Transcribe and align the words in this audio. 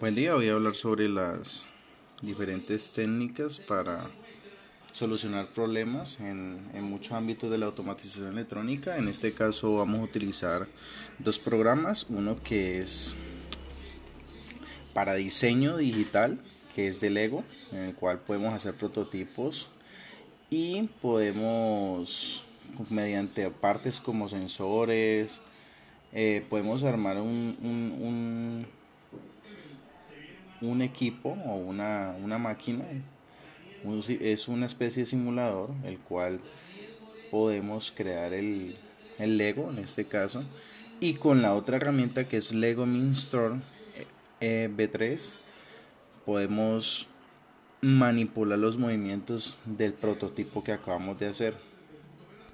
Buen 0.00 0.16
día, 0.16 0.34
voy 0.34 0.48
a 0.48 0.54
hablar 0.54 0.74
sobre 0.74 1.08
las 1.08 1.66
diferentes 2.20 2.90
técnicas 2.90 3.58
para 3.58 4.10
solucionar 4.92 5.46
problemas 5.46 6.18
en, 6.18 6.68
muchos 6.82 7.12
ámbitos 7.12 7.48
de 7.48 7.58
la 7.58 7.66
automatización 7.66 8.26
electrónica. 8.26 8.96
En 8.96 9.06
este 9.06 9.32
caso 9.32 9.76
vamos 9.76 10.00
a 10.00 10.02
utilizar 10.02 10.66
dos 11.20 11.38
programas, 11.38 12.06
uno 12.08 12.42
que 12.42 12.80
es 12.80 13.14
para 14.92 15.14
diseño 15.14 15.76
digital, 15.76 16.40
que 16.74 16.88
es 16.88 17.00
de 17.00 17.10
Lego, 17.10 17.44
en 17.70 17.78
el 17.78 17.94
cual 17.94 18.18
podemos 18.18 18.52
hacer 18.52 18.74
prototipos 18.74 19.68
y 20.50 20.88
podemos 21.00 22.44
mediante 22.90 23.48
partes 23.48 24.00
como 24.00 24.28
sensores, 24.28 25.38
eh, 26.12 26.44
podemos 26.50 26.82
armar 26.82 27.18
un 27.18 27.56
un 27.62 28.66
equipo 30.82 31.36
o 31.46 31.56
una, 31.56 32.38
máquina, 32.38 32.84
es 34.08 34.48
una 34.48 34.66
especie 34.66 35.02
de 35.02 35.06
simulador, 35.06 35.70
el 35.84 35.98
cual 35.98 36.40
podemos 37.30 37.92
crear 37.94 38.32
el, 38.32 38.76
Lego 39.18 39.70
en 39.70 39.78
este 39.78 40.06
caso, 40.06 40.44
y 41.00 41.14
con 41.14 41.42
la 41.42 41.54
otra 41.54 41.76
herramienta 41.76 42.26
que 42.26 42.36
es 42.36 42.52
Lego 42.52 42.86
Minstore 42.86 43.56
eh, 44.40 44.68
B3, 44.74 45.34
podemos 46.24 47.08
manipular 47.80 48.58
los 48.58 48.78
movimientos 48.78 49.58
del 49.64 49.92
prototipo 49.92 50.64
que 50.64 50.72
acabamos 50.72 51.18
de 51.18 51.26
hacer. 51.26 51.73